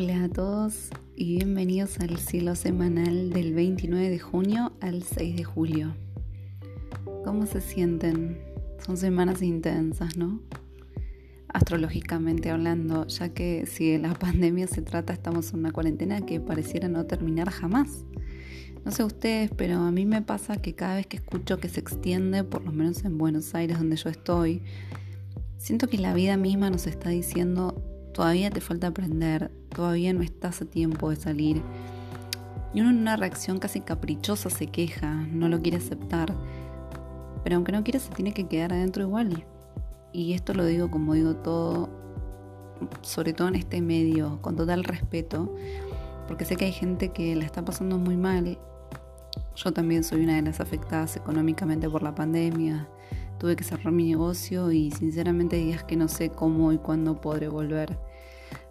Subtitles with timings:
[0.00, 5.42] Hola a todos y bienvenidos al cielo semanal del 29 de junio al 6 de
[5.42, 5.96] julio.
[7.24, 8.38] ¿Cómo se sienten?
[8.86, 10.40] Son semanas intensas, ¿no?
[11.48, 16.38] Astrológicamente hablando, ya que si de la pandemia se trata, estamos en una cuarentena que
[16.38, 18.04] pareciera no terminar jamás.
[18.84, 21.80] No sé ustedes, pero a mí me pasa que cada vez que escucho que se
[21.80, 24.62] extiende, por lo menos en Buenos Aires donde yo estoy,
[25.56, 30.62] siento que la vida misma nos está diciendo, todavía te falta aprender, todavía no estás
[30.62, 31.62] a tiempo de salir.
[32.74, 36.34] Y uno en una reacción casi caprichosa se queja, no lo quiere aceptar,
[37.42, 39.44] pero aunque no quiera se tiene que quedar adentro igual.
[40.12, 41.88] Y esto lo digo como digo todo,
[43.02, 45.54] sobre todo en este medio, con total respeto,
[46.26, 48.58] porque sé que hay gente que la está pasando muy mal
[49.64, 52.88] yo también soy una de las afectadas económicamente por la pandemia.
[53.38, 57.48] Tuve que cerrar mi negocio y sinceramente días que no sé cómo y cuándo podré
[57.48, 57.98] volver.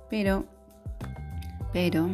[0.09, 0.45] Pero,
[1.71, 2.09] pero,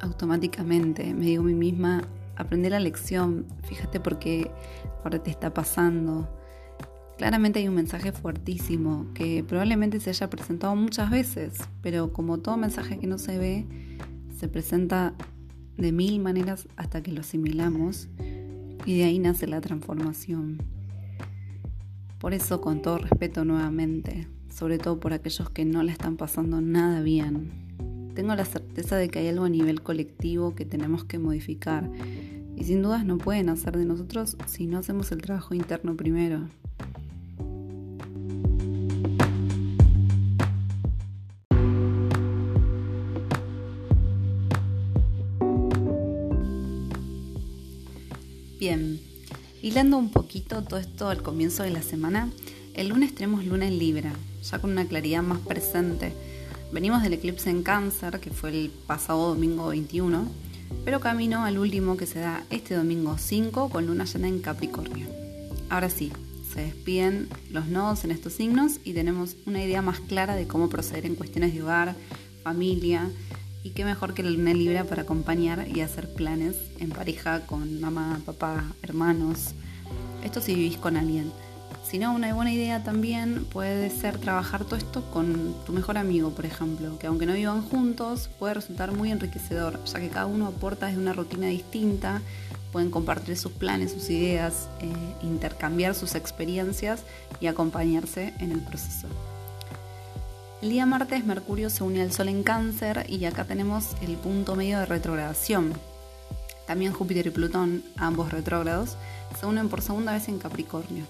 [0.00, 2.02] automáticamente me digo a mí misma,
[2.36, 4.50] aprende la lección, fíjate por qué
[5.02, 6.28] ahora te está pasando.
[7.16, 12.56] Claramente hay un mensaje fuertísimo que probablemente se haya presentado muchas veces, pero como todo
[12.56, 13.66] mensaje que no se ve,
[14.38, 15.14] se presenta
[15.76, 18.08] de mil maneras hasta que lo asimilamos
[18.84, 20.75] y de ahí nace la transformación.
[22.18, 26.60] Por eso, con todo respeto nuevamente, sobre todo por aquellos que no la están pasando
[26.60, 27.66] nada bien,
[28.14, 31.90] tengo la certeza de que hay algo a nivel colectivo que tenemos que modificar.
[32.56, 36.48] Y sin dudas no pueden hacer de nosotros si no hacemos el trabajo interno primero.
[48.58, 48.98] Bien,
[49.66, 52.30] hilando un poquito todo esto al comienzo de la semana,
[52.74, 54.12] el lunes tenemos luna en Libra,
[54.48, 56.12] ya con una claridad más presente.
[56.70, 60.28] Venimos del eclipse en Cáncer, que fue el pasado domingo 21,
[60.84, 65.08] pero camino al último que se da este domingo 5 con luna llena en Capricornio.
[65.68, 66.12] Ahora sí,
[66.54, 70.68] se despiden los nodos en estos signos y tenemos una idea más clara de cómo
[70.68, 71.96] proceder en cuestiones de hogar,
[72.44, 73.10] familia,
[73.66, 77.80] y qué mejor que la luna libra para acompañar y hacer planes en pareja con
[77.80, 79.54] mamá, papá, hermanos.
[80.22, 81.32] Esto si vivís con alguien.
[81.82, 86.30] Si no, una buena idea también puede ser trabajar todo esto con tu mejor amigo,
[86.30, 90.46] por ejemplo, que aunque no vivan juntos, puede resultar muy enriquecedor, ya que cada uno
[90.46, 92.22] aporta desde una rutina distinta,
[92.70, 97.02] pueden compartir sus planes, sus ideas, eh, intercambiar sus experiencias
[97.40, 99.08] y acompañarse en el proceso.
[100.62, 104.56] El día martes Mercurio se une al Sol en cáncer y acá tenemos el punto
[104.56, 105.74] medio de retrogradación.
[106.66, 108.96] También Júpiter y Plutón, ambos retrógrados,
[109.38, 111.04] se unen por segunda vez en Capricornio.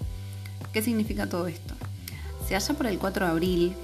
[0.73, 1.75] ¿Qué significa todo esto?
[2.47, 3.77] Si allá por el 4 de abril,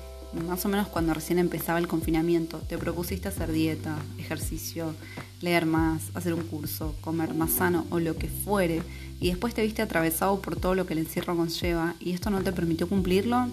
[0.49, 4.97] más o menos cuando recién empezaba el confinamiento, te propusiste hacer dieta, ejercicio,
[5.41, 8.83] leer más, hacer un curso, comer más sano o lo que fuere,
[9.21, 12.43] y después te viste atravesado por todo lo que el encierro conlleva y esto no
[12.43, 13.47] te permitió cumplirlo,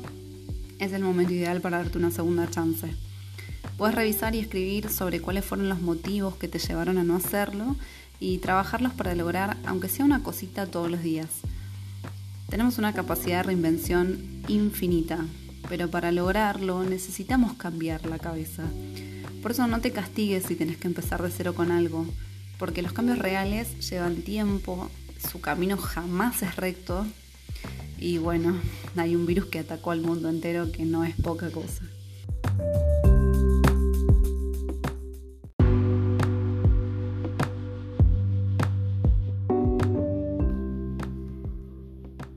[0.80, 2.96] es el momento ideal para darte una segunda chance.
[3.78, 7.76] Puedes revisar y escribir sobre cuáles fueron los motivos que te llevaron a no hacerlo
[8.20, 11.28] y trabajarlos para lograr, aunque sea una cosita todos los días.
[12.50, 15.26] Tenemos una capacidad de reinvención infinita,
[15.70, 18.64] pero para lograrlo necesitamos cambiar la cabeza.
[19.42, 22.06] Por eso no te castigues si tienes que empezar de cero con algo,
[22.58, 24.90] porque los cambios reales llevan tiempo,
[25.30, 27.06] su camino jamás es recto
[28.00, 28.56] y bueno,
[28.96, 31.84] hay un virus que atacó al mundo entero que no es poca cosa.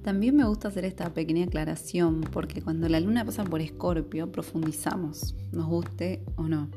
[0.02, 5.34] También me gusta hacer esta pequeña aclaración porque cuando la luna pasa por Escorpio profundizamos,
[5.52, 6.68] nos guste o no.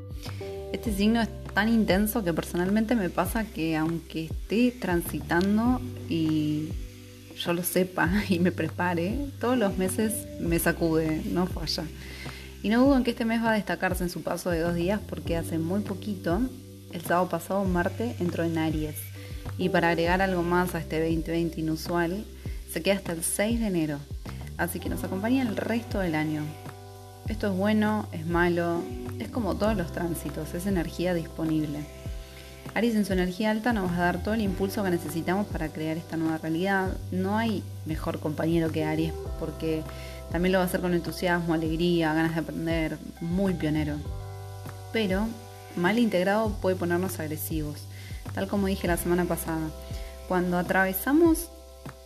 [0.71, 6.69] Este signo es tan intenso que personalmente me pasa que aunque esté transitando y
[7.35, 11.83] yo lo sepa y me prepare, todos los meses me sacude, no falla.
[12.63, 14.75] Y no dudo en que este mes va a destacarse en su paso de dos
[14.75, 16.41] días porque hace muy poquito,
[16.91, 18.95] el sábado pasado, Marte entró en Aries.
[19.57, 22.25] Y para agregar algo más a este 2020 inusual,
[22.71, 23.99] se queda hasta el 6 de enero.
[24.57, 26.43] Así que nos acompaña el resto del año.
[27.27, 28.81] Esto es bueno, es malo,
[29.19, 31.79] es como todos los tránsitos, es energía disponible.
[32.75, 35.69] Aries en su energía alta nos va a dar todo el impulso que necesitamos para
[35.69, 36.89] crear esta nueva realidad.
[37.09, 39.81] No hay mejor compañero que Aries porque
[40.29, 43.95] también lo va a hacer con entusiasmo, alegría, ganas de aprender, muy pionero.
[44.91, 45.25] Pero
[45.77, 47.77] mal integrado puede ponernos agresivos,
[48.33, 49.69] tal como dije la semana pasada.
[50.27, 51.47] Cuando atravesamos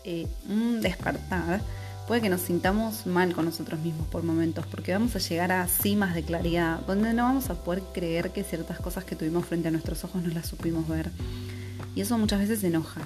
[0.04, 1.62] eh, un despertar,
[2.10, 5.68] puede que nos sintamos mal con nosotros mismos por momentos, porque vamos a llegar a
[5.68, 9.68] cimas de claridad, donde no vamos a poder creer que ciertas cosas que tuvimos frente
[9.68, 11.12] a nuestros ojos no las supimos ver.
[11.94, 13.02] Y eso muchas veces enoja.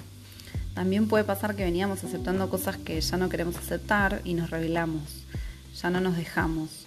[0.72, 5.02] También puede pasar que veníamos aceptando cosas que ya no queremos aceptar y nos revelamos,
[5.78, 6.86] ya no nos dejamos.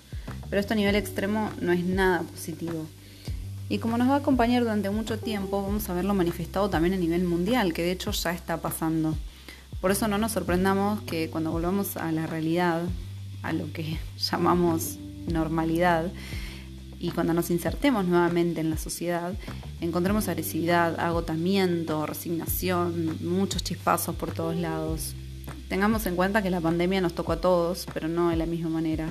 [0.49, 2.87] Pero esto a nivel extremo no es nada positivo.
[3.69, 6.97] Y como nos va a acompañar durante mucho tiempo, vamos a verlo manifestado también a
[6.97, 9.15] nivel mundial, que de hecho ya está pasando.
[9.81, 12.81] Por eso no nos sorprendamos que cuando volvamos a la realidad,
[13.43, 14.97] a lo que llamamos
[15.27, 16.11] normalidad,
[16.99, 19.33] y cuando nos insertemos nuevamente en la sociedad,
[19.81, 25.13] encontremos agresividad, agotamiento, resignación, muchos chispazos por todos lados.
[25.69, 28.69] Tengamos en cuenta que la pandemia nos tocó a todos, pero no de la misma
[28.69, 29.09] manera.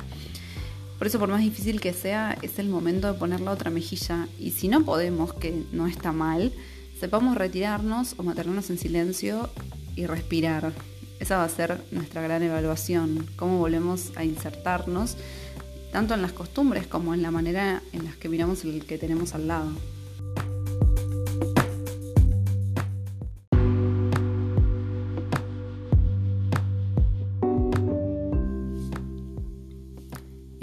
[0.99, 4.27] Por eso, por más difícil que sea, es el momento de poner la otra mejilla.
[4.41, 6.53] Y si no podemos, que no está mal,
[6.99, 9.51] sepamos retirarnos o mantenernos en silencio
[9.97, 10.73] y respirar.
[11.19, 15.17] Esa va a ser nuestra gran evaluación, cómo volvemos a insertarnos,
[15.91, 19.35] tanto en las costumbres como en la manera en la que miramos el que tenemos
[19.35, 19.71] al lado.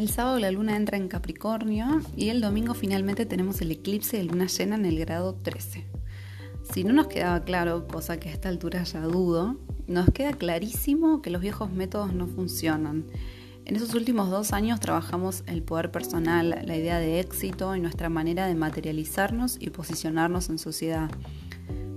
[0.04, 4.26] El sábado la luna entra en Capricornio y el domingo finalmente tenemos el eclipse de
[4.26, 6.03] luna llena en el grado 13.
[6.64, 11.22] Si no nos quedaba claro, cosa que a esta altura ya dudo, nos queda clarísimo
[11.22, 13.06] que los viejos métodos no funcionan.
[13.66, 18.10] En esos últimos dos años trabajamos el poder personal, la idea de éxito y nuestra
[18.10, 21.10] manera de materializarnos y posicionarnos en sociedad.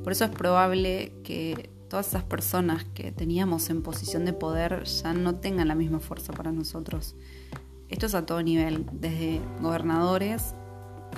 [0.05, 5.15] Por eso es probable que todas esas personas que teníamos en posición de poder ya
[5.15, 7.17] no tengan la misma fuerza para nosotros.
[7.89, 10.55] Esto es a todo nivel, desde gobernadores,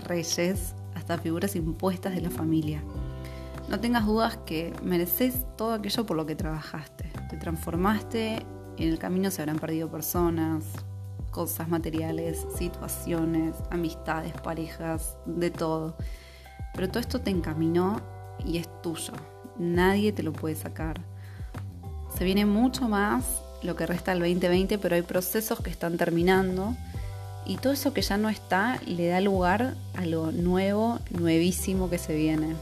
[0.06, 2.82] reyes, hasta figuras impuestas de la familia.
[3.68, 7.12] No tengas dudas que mereces todo aquello por lo que trabajaste.
[7.28, 8.46] Te transformaste,
[8.78, 10.64] en el camino se habrán perdido personas,
[11.30, 15.96] cosas materiales, situaciones, amistades, parejas, de todo.
[16.74, 18.00] Pero todo esto te encaminó
[18.42, 19.12] y es tuyo.
[19.58, 20.98] Nadie te lo puede sacar.
[22.16, 26.74] Se viene mucho más lo que resta del 2020, pero hay procesos que están terminando
[27.44, 31.98] y todo eso que ya no está le da lugar a lo nuevo, nuevísimo que
[31.98, 32.56] se viene.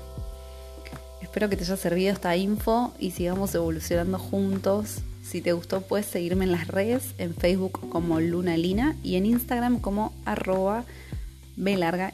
[1.36, 5.02] Espero que te haya servido esta info y sigamos evolucionando juntos.
[5.22, 9.26] Si te gustó puedes seguirme en las redes, en Facebook como Luna Lina y en
[9.26, 10.86] Instagram como arroba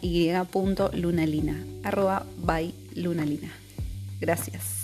[0.02, 3.52] y punto lunalina, arroba by lunalina.
[4.20, 4.81] Gracias.